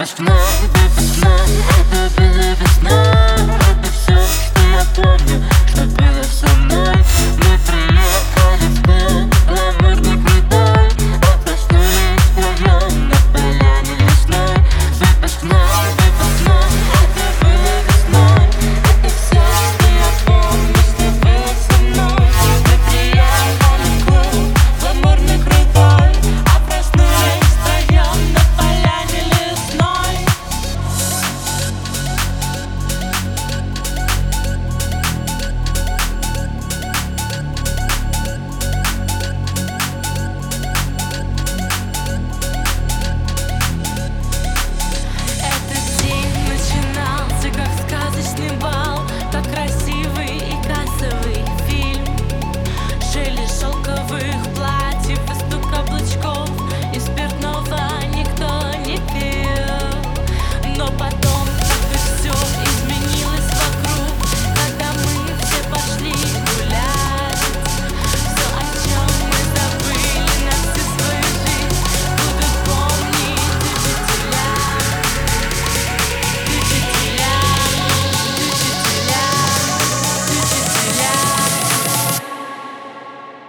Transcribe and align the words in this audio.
It's 0.00 0.20
not, 0.20 0.70
it's 0.76 1.20
not. 1.20 1.37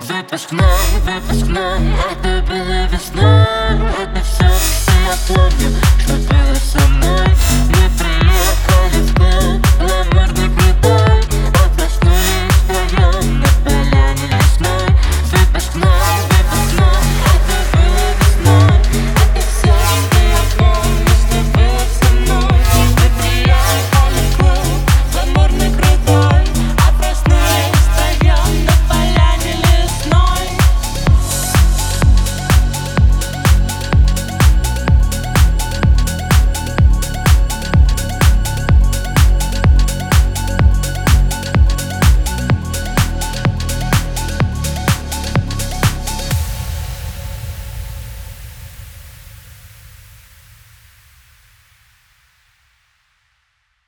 Выпускной, 0.10 0.64
выпускной, 1.06 1.94
это 2.10 2.44
была 2.48 2.88
весна, 2.88 3.46
это 4.02 4.22
все 4.24 4.79